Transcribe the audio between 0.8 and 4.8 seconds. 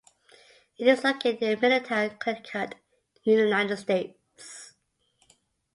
is located in Middletown, Connecticut, United States.